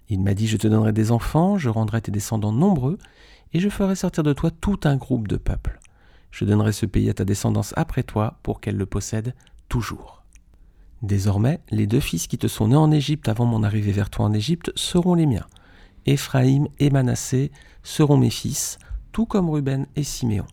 Il 0.08 0.20
m'a 0.20 0.34
dit, 0.34 0.48
Je 0.48 0.56
te 0.56 0.66
donnerai 0.66 0.92
des 0.92 1.12
enfants, 1.12 1.56
je 1.56 1.68
rendrai 1.68 2.00
tes 2.00 2.10
descendants 2.10 2.50
nombreux, 2.50 2.98
et 3.52 3.60
je 3.60 3.68
ferai 3.68 3.94
sortir 3.94 4.24
de 4.24 4.32
toi 4.32 4.50
tout 4.50 4.80
un 4.82 4.96
groupe 4.96 5.28
de 5.28 5.36
peuples. 5.36 5.78
Je 6.32 6.44
donnerai 6.44 6.72
ce 6.72 6.84
pays 6.84 7.08
à 7.10 7.14
ta 7.14 7.24
descendance 7.24 7.74
après 7.76 8.02
toi 8.02 8.40
pour 8.42 8.60
qu'elle 8.60 8.76
le 8.76 8.86
possède 8.86 9.36
toujours. 9.68 10.24
Désormais, 11.02 11.60
les 11.70 11.86
deux 11.86 12.00
fils 12.00 12.26
qui 12.26 12.38
te 12.38 12.48
sont 12.48 12.66
nés 12.66 12.74
en 12.74 12.90
Égypte 12.90 13.28
avant 13.28 13.46
mon 13.46 13.62
arrivée 13.62 13.92
vers 13.92 14.10
toi 14.10 14.24
en 14.24 14.32
Égypte 14.32 14.72
seront 14.74 15.14
les 15.14 15.26
miens. 15.26 15.46
Éphraïm 16.06 16.66
et 16.80 16.90
Manassé 16.90 17.52
seront 17.84 18.16
mes 18.16 18.30
fils, 18.30 18.80
tout 19.12 19.26
comme 19.26 19.48
Ruben 19.48 19.86
et 19.94 20.02
Siméon. 20.02 20.46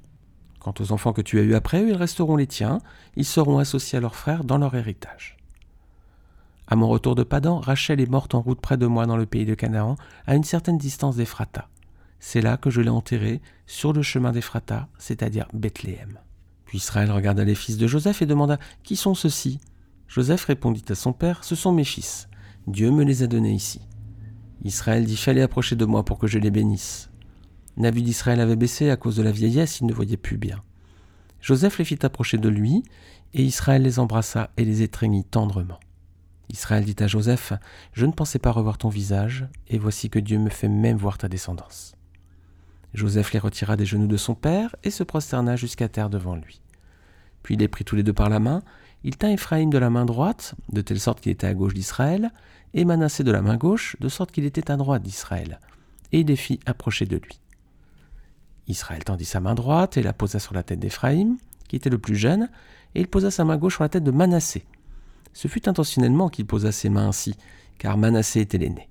Quant 0.64 0.74
aux 0.80 0.94
enfants 0.94 1.12
que 1.12 1.22
tu 1.22 1.40
as 1.40 1.44
eus 1.44 1.56
après 1.56 1.82
eux, 1.82 1.90
ils 1.90 1.96
resteront 1.96 2.38
les 2.38 2.48
tiens, 2.48 2.80
ils 3.18 3.26
seront 3.26 3.60
associés 3.60 3.98
à 3.98 4.02
leurs 4.02 4.16
frères 4.16 4.46
dans 4.46 4.58
leur 4.58 4.74
héritage. 4.76 5.36
À 6.68 6.78
mon 6.78 6.88
retour 6.88 7.16
de 7.16 7.24
Padan, 7.24 7.60
Rachel 7.60 8.00
est 8.00 8.10
morte 8.10 8.34
en 8.34 8.42
route 8.42 8.62
près 8.62 8.78
de 8.78 8.88
moi 8.88 9.06
dans 9.06 9.18
le 9.18 9.26
pays 9.26 9.46
de 9.46 9.56
Canaan, 9.56 9.98
à 10.26 10.36
une 10.36 10.46
certaine 10.46 10.78
distance 10.78 11.18
d'Ephrata. 11.18 11.68
C'est 12.20 12.40
là 12.40 12.56
que 12.56 12.70
je 12.70 12.80
l'ai 12.80 12.90
enterré, 12.90 13.42
sur 13.68 13.92
le 13.92 14.02
chemin 14.02 14.32
d'Ephrata, 14.32 14.88
c'est-à-dire 14.98 15.50
Bethléem. 15.54 16.18
Puis 16.64 16.78
Israël 16.78 17.12
regarda 17.12 17.44
les 17.44 17.56
fils 17.56 17.78
de 17.78 17.86
Joseph 17.86 18.22
et 18.22 18.26
demanda 18.26 18.58
Qui 18.84 18.96
sont 18.96 19.14
ceux-ci? 19.14 19.60
Joseph 20.08 20.46
répondit 20.46 20.86
à 20.88 20.96
son 20.96 21.12
père 21.12 21.44
Ce 21.44 21.56
sont 21.56 21.74
mes 21.74 21.84
fils. 21.84 22.30
Dieu 22.68 22.90
me 22.90 23.04
les 23.04 23.24
a 23.24 23.28
donnés 23.28 23.52
ici. 23.52 23.82
Israël 24.64 25.04
dit 25.04 25.18
Fallait 25.18 25.42
approcher 25.42 25.76
de 25.76 25.84
moi 25.84 26.06
pour 26.06 26.20
que 26.20 26.28
je 26.28 26.40
les 26.40 26.52
bénisse. 26.52 27.10
Vue 27.78 28.02
d'Israël 28.02 28.40
avait 28.40 28.56
baissé 28.56 28.90
à 28.90 28.98
cause 28.98 29.16
de 29.16 29.24
la 29.24 29.32
vieillesse, 29.32 29.80
il 29.80 29.88
ne 29.88 29.94
voyait 29.94 30.18
plus 30.18 30.38
bien. 30.38 30.64
Joseph 31.42 31.78
les 31.78 31.86
fit 31.86 32.00
approcher 32.04 32.38
de 32.38 32.50
lui, 32.50 32.84
et 33.34 33.44
Israël 33.44 33.82
les 33.82 34.00
embrassa 34.00 34.52
et 34.58 34.66
les 34.66 34.82
étreignit 34.82 35.26
tendrement. 35.26 35.80
Israël 36.50 36.86
dit 36.86 36.96
à 37.00 37.08
Joseph 37.08 37.54
Je 37.94 38.06
ne 38.06 38.12
pensais 38.12 38.40
pas 38.40 38.52
revoir 38.52 38.78
ton 38.78 38.90
visage, 38.90 39.48
et 39.68 39.78
voici 39.78 40.10
que 40.10 40.20
Dieu 40.20 40.38
me 40.38 40.50
fait 40.50 40.68
même 40.68 40.98
voir 40.98 41.18
ta 41.18 41.28
descendance. 41.28 41.96
Joseph 42.94 43.34
les 43.34 43.40
retira 43.40 43.76
des 43.76 43.86
genoux 43.86 44.08
de 44.08 44.18
son 44.18 44.36
père 44.36 44.76
et 44.84 44.92
se 44.92 45.04
prosterna 45.04 45.56
jusqu'à 45.56 45.90
terre 45.90 46.12
devant 46.12 46.36
lui. 46.36 46.62
Puis 47.42 47.56
il 47.56 47.60
les 47.60 47.68
prit 47.68 47.84
tous 47.84 47.96
les 47.96 48.04
deux 48.04 48.14
par 48.14 48.30
la 48.30 48.40
main, 48.40 48.62
il 49.04 49.18
tint 49.18 49.32
Éphraïm 49.32 49.70
de 49.70 49.78
la 49.78 49.90
main 49.90 50.06
droite, 50.06 50.56
de 50.72 50.82
telle 50.82 51.00
sorte 51.00 51.20
qu'il 51.20 51.32
était 51.32 51.48
à 51.48 51.54
gauche 51.54 51.74
d'Israël, 51.74 52.32
et 52.74 52.86
Manassé 52.86 53.24
de 53.24 53.32
la 53.32 53.42
main 53.42 53.58
gauche, 53.58 53.98
de 54.00 54.08
sorte 54.08 54.32
qu'il 54.32 54.46
était 54.46 54.72
à 54.72 54.78
droite 54.78 55.04
d'Israël, 55.04 55.60
et 56.12 56.22
il 56.22 56.28
les 56.28 56.36
fit 56.36 56.60
approcher 56.66 57.06
de 57.06 57.18
lui. 57.18 57.40
Israël 58.68 59.04
tendit 59.04 59.26
sa 59.26 59.40
main 59.40 59.56
droite 59.56 59.98
et 59.98 60.04
la 60.04 60.14
posa 60.14 60.40
sur 60.40 60.54
la 60.54 60.64
tête 60.64 60.80
d'Éphraïm, 60.80 61.38
qui 61.68 61.76
était 61.76 61.90
le 61.90 61.98
plus 61.98 62.16
jeune, 62.16 62.50
et 62.96 63.02
il 63.02 63.08
posa 63.08 63.32
sa 63.32 63.44
main 63.44 63.58
gauche 63.58 63.76
sur 63.76 63.84
la 63.84 63.90
tête 63.90 64.04
de 64.04 64.12
Manassé. 64.12 64.66
Ce 65.34 65.48
fut 65.48 65.68
intentionnellement 65.68 66.30
qu'il 66.30 66.46
posa 66.46 66.72
ses 66.72 66.90
mains 66.90 67.08
ainsi, 67.08 67.36
car 67.78 67.98
Manassé 67.98 68.42
était 68.42 68.58
l'aîné. 68.58 68.88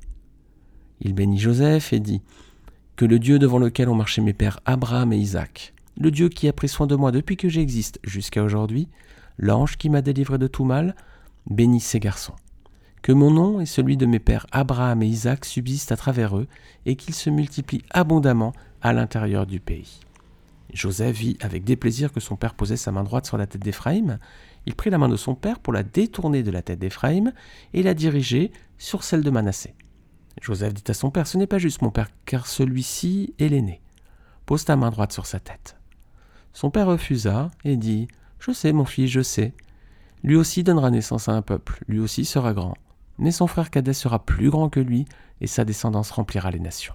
Il 1.00 1.14
bénit 1.14 1.38
Joseph 1.38 1.92
et 1.92 2.00
dit 2.00 2.22
Que 2.96 3.04
le 3.04 3.18
Dieu 3.18 3.38
devant 3.38 3.58
lequel 3.58 3.88
ont 3.88 3.94
marché 3.94 4.20
mes 4.20 4.32
pères 4.32 4.60
Abraham 4.64 5.12
et 5.12 5.18
Isaac, 5.18 5.72
le 5.98 6.10
Dieu 6.10 6.28
qui 6.28 6.48
a 6.48 6.52
pris 6.52 6.68
soin 6.68 6.86
de 6.86 6.96
moi 6.96 7.12
depuis 7.12 7.36
que 7.36 7.48
j'existe 7.48 7.98
jusqu'à 8.02 8.42
aujourd'hui, 8.42 8.88
l'ange 9.38 9.76
qui 9.76 9.88
m'a 9.88 10.02
délivré 10.02 10.38
de 10.38 10.46
tout 10.46 10.64
mal, 10.64 10.94
bénisse 11.46 11.86
ces 11.86 12.00
garçons. 12.00 12.34
Que 13.02 13.12
mon 13.12 13.30
nom 13.30 13.60
et 13.60 13.66
celui 13.66 13.96
de 13.96 14.06
mes 14.06 14.20
pères 14.20 14.46
Abraham 14.52 15.02
et 15.02 15.08
Isaac 15.08 15.44
subsistent 15.44 15.92
à 15.92 15.96
travers 15.96 16.36
eux, 16.36 16.46
et 16.86 16.96
qu'ils 16.96 17.14
se 17.14 17.30
multiplient 17.30 17.84
abondamment 17.90 18.52
à 18.82 18.92
l'intérieur 18.92 19.46
du 19.46 19.60
pays. 19.60 20.00
Joseph 20.72 21.16
vit 21.16 21.36
avec 21.40 21.64
déplaisir 21.64 22.12
que 22.12 22.20
son 22.20 22.36
père 22.36 22.54
posait 22.54 22.76
sa 22.76 22.92
main 22.92 23.04
droite 23.04 23.26
sur 23.26 23.36
la 23.36 23.46
tête 23.46 23.62
d'Éphraïm. 23.62 24.18
Il 24.66 24.74
prit 24.74 24.90
la 24.90 24.98
main 24.98 25.08
de 25.08 25.16
son 25.16 25.34
père 25.34 25.58
pour 25.58 25.72
la 25.72 25.82
détourner 25.82 26.42
de 26.42 26.50
la 26.50 26.62
tête 26.62 26.78
d'Éphraïm 26.78 27.32
et 27.74 27.82
la 27.82 27.94
diriger 27.94 28.52
sur 28.78 29.04
celle 29.04 29.22
de 29.22 29.30
Manassé. 29.30 29.74
Joseph 30.40 30.74
dit 30.74 30.90
à 30.90 30.94
son 30.94 31.10
père 31.10 31.26
Ce 31.26 31.36
n'est 31.36 31.46
pas 31.46 31.58
juste, 31.58 31.82
mon 31.82 31.90
père, 31.90 32.08
car 32.24 32.46
celui-ci 32.46 33.34
est 33.38 33.48
l'aîné. 33.48 33.80
Pose 34.46 34.64
ta 34.64 34.76
main 34.76 34.90
droite 34.90 35.12
sur 35.12 35.26
sa 35.26 35.40
tête. 35.40 35.76
Son 36.52 36.70
père 36.70 36.86
refusa 36.86 37.50
et 37.64 37.76
dit 37.76 38.08
Je 38.38 38.52
sais, 38.52 38.72
mon 38.72 38.84
fils, 38.84 39.10
je 39.10 39.22
sais. 39.22 39.52
Lui 40.24 40.36
aussi 40.36 40.62
donnera 40.62 40.90
naissance 40.90 41.28
à 41.28 41.32
un 41.32 41.42
peuple, 41.42 41.82
lui 41.88 41.98
aussi 41.98 42.24
sera 42.24 42.54
grand. 42.54 42.74
Mais 43.18 43.32
son 43.32 43.46
frère 43.46 43.70
cadet 43.70 43.92
sera 43.92 44.24
plus 44.24 44.50
grand 44.50 44.68
que 44.68 44.80
lui, 44.80 45.04
et 45.40 45.46
sa 45.46 45.64
descendance 45.64 46.10
remplira 46.12 46.50
les 46.50 46.60
nations. 46.60 46.94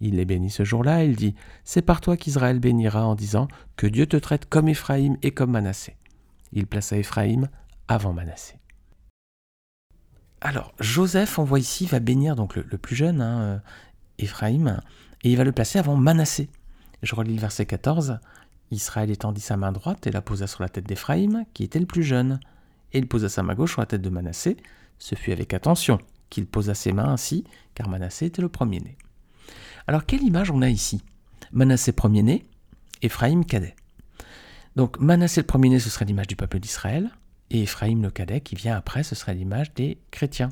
Il 0.00 0.16
les 0.16 0.24
bénit 0.24 0.50
ce 0.50 0.64
jour-là, 0.64 1.04
et 1.04 1.08
il 1.08 1.16
dit 1.16 1.34
C'est 1.64 1.82
par 1.82 2.00
toi 2.00 2.16
qu'Israël 2.16 2.60
bénira 2.60 3.04
en 3.06 3.14
disant 3.14 3.48
Que 3.76 3.86
Dieu 3.86 4.06
te 4.06 4.16
traite 4.16 4.48
comme 4.48 4.68
Éphraïm 4.68 5.16
et 5.22 5.32
comme 5.32 5.50
Manassé. 5.50 5.96
Il 6.52 6.66
plaça 6.66 6.96
Éphraïm 6.96 7.48
avant 7.88 8.12
Manassé. 8.12 8.58
Alors, 10.40 10.72
Joseph, 10.78 11.38
on 11.38 11.44
voit 11.44 11.58
ici, 11.58 11.86
va 11.86 11.98
bénir 11.98 12.36
donc 12.36 12.54
le, 12.54 12.62
plus 12.62 12.94
jeune, 12.94 13.20
hein, 13.20 13.40
euh, 13.40 13.58
Éphraïm, 14.18 14.80
et 15.24 15.30
il 15.30 15.36
va 15.36 15.42
le 15.42 15.52
placer 15.52 15.80
avant 15.80 15.96
Manassé. 15.96 16.48
Je 17.02 17.14
relis 17.14 17.34
le 17.34 17.40
verset 17.40 17.66
14. 17.66 18.20
Israël 18.70 19.10
étendit 19.10 19.40
sa 19.40 19.56
main 19.56 19.72
droite 19.72 20.06
et 20.06 20.12
la 20.12 20.22
posa 20.22 20.46
sur 20.46 20.62
la 20.62 20.68
tête 20.68 20.86
d'Éphraïm, 20.86 21.44
qui 21.54 21.64
était 21.64 21.80
le 21.80 21.86
plus 21.86 22.04
jeune, 22.04 22.38
et 22.92 22.98
il 22.98 23.08
posa 23.08 23.28
sa 23.28 23.42
main 23.42 23.54
gauche 23.54 23.72
sur 23.72 23.80
la 23.80 23.86
tête 23.86 24.02
de 24.02 24.10
Manassé. 24.10 24.56
Ce 24.98 25.14
fut 25.14 25.32
avec 25.32 25.54
attention 25.54 25.98
qu'il 26.30 26.46
posa 26.46 26.74
ses 26.74 26.92
mains 26.92 27.12
ainsi, 27.12 27.44
car 27.74 27.88
Manassé 27.88 28.26
était 28.26 28.42
le 28.42 28.48
premier-né. 28.48 28.96
Alors 29.88 30.04
quelle 30.04 30.22
image 30.22 30.50
on 30.50 30.60
a 30.60 30.68
ici? 30.68 31.02
Manassé 31.50 31.92
premier-né, 31.92 32.44
Éphraïm 33.00 33.46
cadet. 33.46 33.74
Donc 34.76 35.00
Manassé 35.00 35.40
le 35.40 35.46
premier-né, 35.46 35.78
ce 35.78 35.88
serait 35.88 36.04
l'image 36.04 36.26
du 36.26 36.36
peuple 36.36 36.60
d'Israël, 36.60 37.10
et 37.48 37.62
Éphraïm 37.62 38.02
le 38.02 38.10
cadet 38.10 38.42
qui 38.42 38.54
vient 38.54 38.76
après, 38.76 39.02
ce 39.02 39.14
serait 39.14 39.32
l'image 39.32 39.72
des 39.72 39.96
chrétiens. 40.10 40.50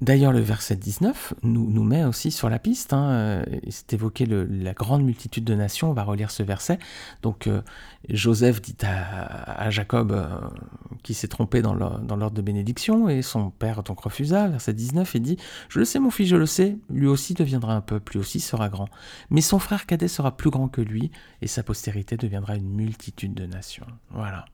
D'ailleurs, 0.00 0.32
le 0.32 0.40
verset 0.40 0.76
19 0.76 1.34
nous, 1.42 1.84
met 1.84 2.04
aussi 2.04 2.30
sur 2.30 2.48
la 2.48 2.58
piste. 2.58 2.94
Hein, 2.94 3.10
euh, 3.10 3.44
c'est 3.68 3.92
évoqué 3.92 4.24
la 4.24 4.72
grande 4.72 5.02
multitude 5.02 5.44
de 5.44 5.54
nations. 5.54 5.90
On 5.90 5.92
va 5.92 6.04
relire 6.04 6.30
ce 6.30 6.42
verset. 6.42 6.78
Donc, 7.20 7.46
euh, 7.46 7.60
Joseph 8.08 8.62
dit 8.62 8.76
à, 8.82 9.68
Jacob 9.68 10.12
euh, 10.12 10.26
qui 11.02 11.12
s'est 11.12 11.28
trompé 11.28 11.60
dans 11.60 11.74
l'ordre 11.74 12.30
de 12.30 12.40
bénédiction, 12.40 13.10
et 13.10 13.20
son 13.20 13.50
père 13.50 13.82
donc 13.82 14.00
refusa. 14.00 14.48
Verset 14.48 14.72
19 14.72 15.14
et 15.16 15.20
dit 15.20 15.36
Je 15.68 15.78
le 15.78 15.84
sais, 15.84 15.98
mon 15.98 16.10
fils, 16.10 16.28
je 16.28 16.36
le 16.36 16.46
sais. 16.46 16.78
Lui 16.88 17.06
aussi 17.06 17.34
deviendra 17.34 17.74
un 17.74 17.82
peuple, 17.82 18.12
lui 18.12 18.20
aussi 18.20 18.40
sera 18.40 18.70
grand. 18.70 18.88
Mais 19.28 19.42
son 19.42 19.58
frère 19.58 19.84
cadet 19.84 20.08
sera 20.08 20.34
plus 20.34 20.50
grand 20.50 20.68
que 20.68 20.80
lui, 20.80 21.10
et 21.42 21.46
sa 21.46 21.62
postérité 21.62 22.16
deviendra 22.16 22.56
une 22.56 22.70
multitude 22.70 23.34
de 23.34 23.44
nations. 23.44 23.86
Voilà. 24.12 24.46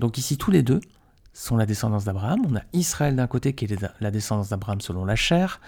Donc 0.00 0.18
ici, 0.18 0.36
tous 0.36 0.50
les 0.50 0.62
deux, 0.62 0.80
sont 1.38 1.56
la 1.56 1.66
descendance 1.66 2.04
d'Abraham. 2.04 2.44
On 2.50 2.56
a 2.56 2.62
Israël 2.72 3.14
d'un 3.14 3.28
côté 3.28 3.52
qui 3.52 3.66
est 3.66 3.86
la 4.00 4.10
descendance 4.10 4.48
d'Abraham 4.48 4.80
selon 4.80 5.04
la 5.04 5.14
chair. 5.14 5.60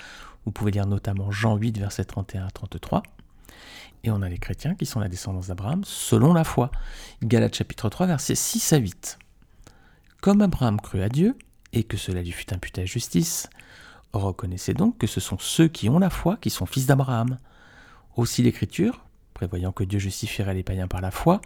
Vous 0.45 0.51
pouvez 0.51 0.73
lire 0.73 0.87
notamment 0.87 1.31
Jean 1.31 1.57
8, 1.57 1.79
verset 1.79 2.05
31 2.05 2.47
à 2.47 2.51
33. 2.51 3.03
Et 4.03 4.11
on 4.11 4.21
a 4.23 4.29
les 4.29 4.39
chrétiens 4.39 4.75
qui 4.75 4.85
sont 4.85 4.99
la 4.99 5.09
descendance 5.09 5.47
d'Abraham 5.47 5.83
selon 5.85 6.33
la 6.33 6.43
foi. 6.43 6.73
Galates 7.23 7.55
chapitre 7.55 7.89
3, 7.89 8.07
versets 8.07 8.35
6 8.35 8.73
à 8.73 8.79
8. 8.79 9.19
Comme 10.21 10.41
Abraham 10.41 10.81
crut 10.81 11.03
à 11.03 11.09
Dieu, 11.09 11.37
et 11.73 11.85
que 11.85 11.97
cela 11.97 12.21
lui 12.23 12.33
fut 12.33 12.53
imputé 12.53 12.83
à 12.83 12.85
justice, 12.85 13.49
reconnaissez 14.13 14.75
donc 14.75 14.99
que 14.99 15.07
ce 15.07 15.21
sont 15.21 15.39
ceux 15.39 15.69
qui 15.69 15.89
ont 15.89 16.01
la 16.01 16.11
foi 16.11 16.37
qui 16.41 16.51
sont 16.51 16.67
fils 16.67 16.87
d'Abraham. 16.87 17.39
Aussi 18.17 18.43
l'Écriture, 18.43 19.05
prévoyant 19.35 19.71
que 19.71 19.85
Dieu 19.85 20.01
justifierait 20.01 20.55
les 20.55 20.65
païens 20.65 20.89
par 20.89 21.01
la 21.01 21.13
foi, 21.13 21.41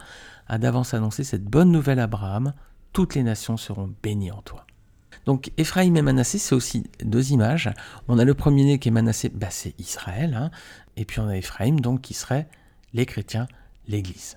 a 0.48 0.56
d'avance 0.56 0.94
annoncé 0.94 1.24
cette 1.24 1.44
bonne 1.44 1.70
nouvelle 1.70 2.00
à 2.00 2.04
Abraham, 2.04 2.54
toutes 2.94 3.16
les 3.16 3.24
nations 3.24 3.58
seront 3.58 3.92
bénies 4.02 4.30
en 4.30 4.40
toi. 4.40 4.64
Donc 5.26 5.50
Éphraïm 5.58 5.96
et 5.96 6.02
Manassé, 6.02 6.38
c'est 6.38 6.54
aussi 6.54 6.84
deux 7.02 7.32
images. 7.32 7.70
On 8.08 8.18
a 8.18 8.24
le 8.24 8.34
premier-né 8.34 8.78
qui 8.78 8.88
est 8.88 8.92
Manassé, 8.92 9.30
bah, 9.30 9.48
c'est 9.50 9.78
Israël, 9.78 10.34
hein. 10.34 10.50
et 10.96 11.04
puis 11.04 11.20
on 11.20 11.28
a 11.28 11.36
Éphraïm, 11.36 11.80
donc 11.80 12.00
qui 12.02 12.14
serait 12.14 12.48
les 12.94 13.04
chrétiens, 13.04 13.48
l'Église. 13.88 14.36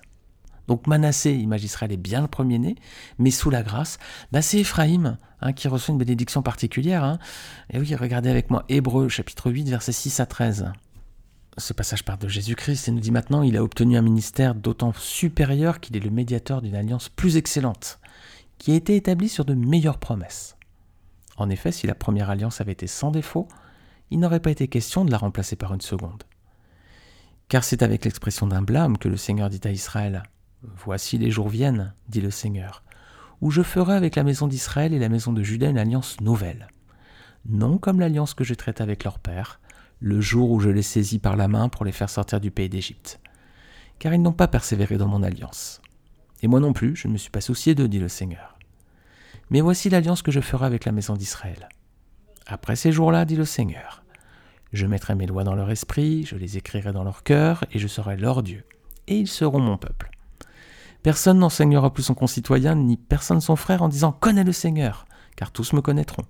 Donc 0.66 0.86
Manassé, 0.86 1.32
image 1.32 1.62
d'Israël, 1.62 1.92
est 1.92 1.96
bien 1.96 2.20
le 2.20 2.26
premier-né, 2.26 2.74
mais 3.18 3.30
sous 3.30 3.48
la 3.48 3.62
grâce, 3.62 3.98
bah, 4.32 4.42
c'est 4.42 4.58
Éphraïm 4.58 5.18
hein, 5.40 5.52
qui 5.52 5.68
reçoit 5.68 5.92
une 5.92 5.98
bénédiction 5.98 6.42
particulière. 6.42 7.04
Hein. 7.04 7.18
Et 7.70 7.78
oui, 7.78 7.94
regardez 7.94 8.28
avec 8.28 8.50
moi 8.50 8.64
Hébreu 8.68 9.08
chapitre 9.08 9.52
8, 9.52 9.68
versets 9.68 9.92
6 9.92 10.20
à 10.20 10.26
13. 10.26 10.72
Ce 11.58 11.72
passage 11.72 12.04
parle 12.04 12.18
de 12.18 12.28
Jésus-Christ 12.28 12.88
et 12.88 12.90
nous 12.90 13.00
dit 13.00 13.10
maintenant 13.10 13.42
il 13.42 13.56
a 13.56 13.62
obtenu 13.62 13.96
un 13.96 14.02
ministère 14.02 14.54
d'autant 14.54 14.92
supérieur 14.92 15.80
qu'il 15.80 15.96
est 15.96 16.00
le 16.00 16.10
médiateur 16.10 16.60
d'une 16.62 16.76
alliance 16.76 17.08
plus 17.08 17.36
excellente 17.36 17.98
qui 18.58 18.72
a 18.72 18.74
été 18.74 18.96
établi 18.96 19.28
sur 19.28 19.44
de 19.44 19.54
meilleures 19.54 19.98
promesses. 19.98 20.56
En 21.36 21.48
effet, 21.50 21.72
si 21.72 21.86
la 21.86 21.94
première 21.94 22.30
alliance 22.30 22.60
avait 22.60 22.72
été 22.72 22.86
sans 22.86 23.10
défaut, 23.10 23.48
il 24.10 24.18
n'aurait 24.18 24.40
pas 24.40 24.50
été 24.50 24.68
question 24.68 25.04
de 25.04 25.10
la 25.10 25.18
remplacer 25.18 25.56
par 25.56 25.72
une 25.72 25.80
seconde. 25.80 26.24
Car 27.48 27.64
c'est 27.64 27.82
avec 27.82 28.04
l'expression 28.04 28.46
d'un 28.46 28.62
blâme 28.62 28.98
que 28.98 29.08
le 29.08 29.16
Seigneur 29.16 29.48
dit 29.48 29.60
à 29.64 29.70
Israël 29.70 30.22
Voici 30.62 31.18
les 31.18 31.30
jours 31.30 31.48
viennent, 31.48 31.94
dit 32.08 32.20
le 32.20 32.32
Seigneur, 32.32 32.82
où 33.40 33.50
je 33.50 33.62
ferai 33.62 33.94
avec 33.94 34.16
la 34.16 34.24
maison 34.24 34.48
d'Israël 34.48 34.92
et 34.92 34.98
la 34.98 35.08
maison 35.08 35.32
de 35.32 35.42
Juda 35.42 35.68
une 35.68 35.78
alliance 35.78 36.20
nouvelle. 36.20 36.68
Non 37.46 37.78
comme 37.78 38.00
l'alliance 38.00 38.34
que 38.34 38.44
je 38.44 38.54
traite 38.54 38.80
avec 38.80 39.04
leur 39.04 39.20
père, 39.20 39.60
le 40.00 40.20
jour 40.20 40.50
où 40.50 40.60
je 40.60 40.70
les 40.70 40.82
saisis 40.82 41.20
par 41.20 41.36
la 41.36 41.48
main 41.48 41.68
pour 41.68 41.84
les 41.84 41.92
faire 41.92 42.10
sortir 42.10 42.40
du 42.40 42.50
pays 42.50 42.68
d'Égypte. 42.68 43.20
Car 43.98 44.14
ils 44.14 44.22
n'ont 44.22 44.32
pas 44.32 44.48
persévéré 44.48 44.96
dans 44.96 45.08
mon 45.08 45.22
alliance. 45.22 45.80
Et 46.42 46.48
moi 46.48 46.60
non 46.60 46.72
plus, 46.72 46.96
je 46.96 47.08
ne 47.08 47.12
me 47.12 47.18
suis 47.18 47.30
pas 47.30 47.40
soucié 47.40 47.74
d'eux, 47.74 47.88
dit 47.88 47.98
le 47.98 48.08
Seigneur. 48.08 48.58
Mais 49.50 49.60
voici 49.60 49.90
l'alliance 49.90 50.22
que 50.22 50.30
je 50.30 50.40
ferai 50.40 50.66
avec 50.66 50.84
la 50.84 50.92
maison 50.92 51.14
d'Israël. 51.14 51.68
Après 52.46 52.76
ces 52.76 52.92
jours-là, 52.92 53.24
dit 53.24 53.36
le 53.36 53.44
Seigneur, 53.44 54.02
je 54.72 54.86
mettrai 54.86 55.14
mes 55.14 55.26
lois 55.26 55.44
dans 55.44 55.54
leur 55.54 55.70
esprit, 55.70 56.24
je 56.26 56.36
les 56.36 56.58
écrirai 56.58 56.92
dans 56.92 57.04
leur 57.04 57.22
cœur, 57.22 57.64
et 57.72 57.78
je 57.78 57.88
serai 57.88 58.16
leur 58.16 58.42
Dieu, 58.42 58.64
et 59.06 59.18
ils 59.18 59.28
seront 59.28 59.60
mon 59.60 59.78
peuple. 59.78 60.10
Personne 61.02 61.38
n'enseignera 61.38 61.92
plus 61.92 62.02
son 62.02 62.14
concitoyen, 62.14 62.74
ni 62.74 62.96
personne 62.96 63.40
son 63.40 63.56
frère, 63.56 63.82
en 63.82 63.88
disant 63.88 64.12
Connais 64.12 64.44
le 64.44 64.52
Seigneur, 64.52 65.06
car 65.36 65.52
tous 65.52 65.72
me 65.72 65.80
connaîtront, 65.80 66.24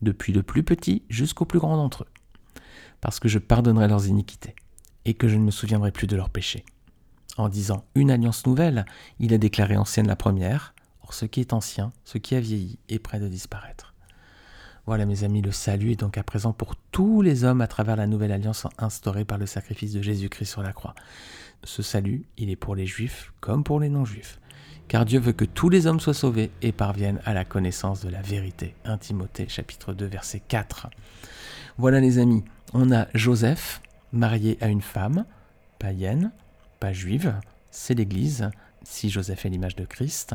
depuis 0.00 0.32
le 0.32 0.42
plus 0.42 0.62
petit 0.62 1.02
jusqu'au 1.10 1.44
plus 1.44 1.58
grand 1.58 1.76
d'entre 1.76 2.04
eux, 2.04 2.60
parce 3.00 3.20
que 3.20 3.28
je 3.28 3.38
pardonnerai 3.38 3.88
leurs 3.88 4.06
iniquités, 4.06 4.54
et 5.04 5.14
que 5.14 5.28
je 5.28 5.36
ne 5.36 5.42
me 5.42 5.50
souviendrai 5.50 5.92
plus 5.92 6.06
de 6.06 6.16
leurs 6.16 6.30
péchés. 6.30 6.64
En 7.38 7.48
disant 7.48 7.84
une 7.94 8.10
alliance 8.10 8.46
nouvelle, 8.46 8.84
il 9.18 9.32
a 9.32 9.38
déclaré 9.38 9.76
ancienne 9.76 10.06
la 10.06 10.16
première. 10.16 10.74
Or, 11.02 11.14
ce 11.14 11.24
qui 11.24 11.40
est 11.40 11.52
ancien, 11.52 11.92
ce 12.04 12.18
qui 12.18 12.34
a 12.34 12.40
vieilli, 12.40 12.78
est 12.88 12.98
près 12.98 13.20
de 13.20 13.28
disparaître. 13.28 13.94
Voilà, 14.84 15.06
mes 15.06 15.22
amis, 15.22 15.42
le 15.42 15.52
salut 15.52 15.92
est 15.92 16.00
donc 16.00 16.18
à 16.18 16.24
présent 16.24 16.52
pour 16.52 16.74
tous 16.90 17.22
les 17.22 17.44
hommes 17.44 17.60
à 17.60 17.68
travers 17.68 17.96
la 17.96 18.08
nouvelle 18.08 18.32
alliance 18.32 18.66
instaurée 18.78 19.24
par 19.24 19.38
le 19.38 19.46
sacrifice 19.46 19.92
de 19.92 20.02
Jésus-Christ 20.02 20.50
sur 20.50 20.62
la 20.62 20.72
croix. 20.72 20.94
Ce 21.62 21.82
salut, 21.82 22.24
il 22.36 22.50
est 22.50 22.56
pour 22.56 22.74
les 22.74 22.86
juifs 22.86 23.32
comme 23.40 23.62
pour 23.62 23.78
les 23.78 23.88
non-juifs. 23.88 24.40
Car 24.88 25.04
Dieu 25.04 25.20
veut 25.20 25.32
que 25.32 25.44
tous 25.44 25.68
les 25.68 25.86
hommes 25.86 26.00
soient 26.00 26.14
sauvés 26.14 26.50
et 26.60 26.72
parviennent 26.72 27.20
à 27.24 27.32
la 27.32 27.44
connaissance 27.44 28.04
de 28.04 28.10
la 28.10 28.20
vérité. 28.20 28.74
1 28.84 28.98
Timothée 28.98 29.48
chapitre 29.48 29.92
2 29.92 30.04
verset 30.04 30.42
4. 30.46 30.90
Voilà 31.78 32.00
les 32.00 32.18
amis, 32.18 32.44
on 32.74 32.92
a 32.92 33.06
Joseph 33.14 33.80
marié 34.12 34.58
à 34.60 34.66
une 34.66 34.82
femme 34.82 35.24
païenne, 35.78 36.32
pas 36.82 36.92
juive, 36.92 37.38
c'est 37.70 37.94
l'Église, 37.94 38.50
si 38.82 39.08
Joseph 39.08 39.46
est 39.46 39.48
l'image 39.48 39.76
de 39.76 39.84
Christ. 39.84 40.34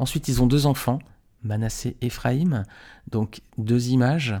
Ensuite, 0.00 0.26
ils 0.26 0.42
ont 0.42 0.48
deux 0.48 0.66
enfants, 0.66 0.98
Manassé 1.44 1.96
et 2.00 2.06
Éphraïm, 2.06 2.64
donc 3.12 3.42
deux 3.58 3.90
images. 3.90 4.34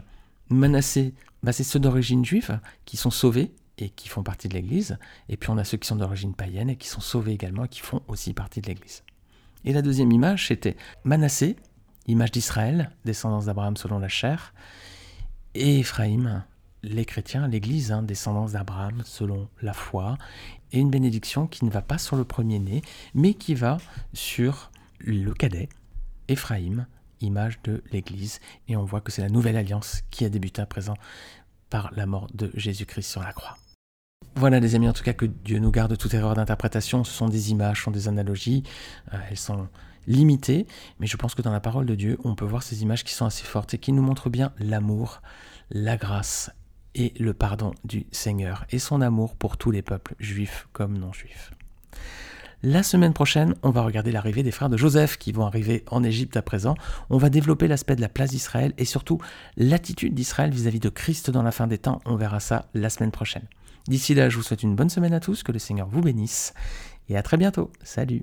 Manassé, 0.48 1.14
bah, 1.44 1.52
c'est 1.52 1.62
ceux 1.62 1.78
d'origine 1.78 2.24
juive 2.24 2.58
qui 2.86 2.96
sont 2.96 3.12
sauvés 3.12 3.54
et 3.78 3.88
qui 3.88 4.08
font 4.08 4.24
partie 4.24 4.48
de 4.48 4.54
l'Église, 4.54 4.98
et 5.28 5.36
puis 5.36 5.48
on 5.50 5.56
a 5.56 5.62
ceux 5.62 5.76
qui 5.76 5.86
sont 5.86 5.94
d'origine 5.94 6.34
païenne 6.34 6.70
et 6.70 6.76
qui 6.76 6.88
sont 6.88 7.00
sauvés 7.00 7.34
également 7.34 7.66
et 7.66 7.68
qui 7.68 7.82
font 7.82 8.02
aussi 8.08 8.34
partie 8.34 8.60
de 8.60 8.66
l'Église. 8.66 9.04
Et 9.64 9.72
la 9.72 9.80
deuxième 9.80 10.10
image, 10.10 10.48
c'était 10.48 10.76
Manassé, 11.04 11.54
image 12.08 12.32
d'Israël, 12.32 12.90
descendance 13.04 13.44
d'Abraham 13.44 13.76
selon 13.76 14.00
la 14.00 14.08
chair, 14.08 14.54
et 15.54 15.78
Éphraïm, 15.78 16.42
les 16.82 17.04
chrétiens, 17.04 17.48
l'Église, 17.48 17.92
hein, 17.92 18.02
descendance 18.02 18.52
d'Abraham 18.52 19.02
selon 19.04 19.48
la 19.62 19.72
foi, 19.72 20.18
et 20.74 20.80
une 20.80 20.90
bénédiction 20.90 21.46
qui 21.46 21.64
ne 21.64 21.70
va 21.70 21.82
pas 21.82 21.98
sur 21.98 22.16
le 22.16 22.24
premier-né, 22.24 22.82
mais 23.14 23.34
qui 23.34 23.54
va 23.54 23.78
sur 24.12 24.72
le 24.98 25.32
cadet, 25.32 25.68
Éphraïm, 26.26 26.86
image 27.20 27.60
de 27.62 27.82
l'Église. 27.92 28.40
Et 28.66 28.76
on 28.76 28.84
voit 28.84 29.00
que 29.00 29.12
c'est 29.12 29.22
la 29.22 29.28
nouvelle 29.28 29.56
alliance 29.56 30.02
qui 30.10 30.24
a 30.24 30.28
débuté 30.28 30.60
à 30.60 30.66
présent 30.66 30.94
par 31.70 31.92
la 31.94 32.06
mort 32.06 32.26
de 32.34 32.50
Jésus-Christ 32.54 33.08
sur 33.08 33.22
la 33.22 33.32
croix. 33.32 33.56
Voilà 34.34 34.58
les 34.58 34.74
amis, 34.74 34.88
en 34.88 34.92
tout 34.92 35.04
cas 35.04 35.12
que 35.12 35.26
Dieu 35.26 35.60
nous 35.60 35.70
garde 35.70 35.96
toute 35.96 36.12
erreur 36.12 36.34
d'interprétation. 36.34 37.04
Ce 37.04 37.12
sont 37.12 37.28
des 37.28 37.52
images, 37.52 37.78
ce 37.78 37.84
sont 37.84 37.90
des 37.92 38.08
analogies. 38.08 38.64
Euh, 39.12 39.18
elles 39.30 39.36
sont 39.36 39.68
limitées, 40.08 40.66
mais 40.98 41.06
je 41.06 41.16
pense 41.16 41.36
que 41.36 41.42
dans 41.42 41.52
la 41.52 41.60
parole 41.60 41.86
de 41.86 41.94
Dieu, 41.94 42.18
on 42.24 42.34
peut 42.34 42.44
voir 42.44 42.64
ces 42.64 42.82
images 42.82 43.04
qui 43.04 43.14
sont 43.14 43.26
assez 43.26 43.44
fortes 43.44 43.74
et 43.74 43.78
qui 43.78 43.92
nous 43.92 44.02
montrent 44.02 44.28
bien 44.28 44.52
l'amour, 44.58 45.22
la 45.70 45.96
grâce 45.96 46.50
et 46.94 47.12
le 47.18 47.34
pardon 47.34 47.72
du 47.84 48.06
Seigneur 48.12 48.64
et 48.70 48.78
son 48.78 49.00
amour 49.00 49.36
pour 49.36 49.56
tous 49.56 49.70
les 49.70 49.82
peuples, 49.82 50.14
juifs 50.18 50.68
comme 50.72 50.98
non 50.98 51.12
juifs. 51.12 51.52
La 52.62 52.82
semaine 52.82 53.12
prochaine, 53.12 53.54
on 53.62 53.70
va 53.70 53.82
regarder 53.82 54.10
l'arrivée 54.10 54.42
des 54.42 54.50
frères 54.50 54.70
de 54.70 54.78
Joseph 54.78 55.18
qui 55.18 55.32
vont 55.32 55.44
arriver 55.44 55.84
en 55.90 56.02
Égypte 56.02 56.34
à 56.38 56.42
présent. 56.42 56.74
On 57.10 57.18
va 57.18 57.28
développer 57.28 57.68
l'aspect 57.68 57.94
de 57.94 58.00
la 58.00 58.08
place 58.08 58.30
d'Israël 58.30 58.72
et 58.78 58.86
surtout 58.86 59.18
l'attitude 59.58 60.14
d'Israël 60.14 60.50
vis-à-vis 60.50 60.80
de 60.80 60.88
Christ 60.88 61.30
dans 61.30 61.42
la 61.42 61.52
fin 61.52 61.66
des 61.66 61.76
temps. 61.76 62.00
On 62.06 62.16
verra 62.16 62.40
ça 62.40 62.64
la 62.72 62.88
semaine 62.88 63.10
prochaine. 63.10 63.44
D'ici 63.86 64.14
là, 64.14 64.30
je 64.30 64.36
vous 64.36 64.42
souhaite 64.42 64.62
une 64.62 64.76
bonne 64.76 64.88
semaine 64.88 65.12
à 65.12 65.20
tous, 65.20 65.42
que 65.42 65.52
le 65.52 65.58
Seigneur 65.58 65.88
vous 65.88 66.00
bénisse 66.00 66.54
et 67.10 67.18
à 67.18 67.22
très 67.22 67.36
bientôt. 67.36 67.70
Salut 67.82 68.22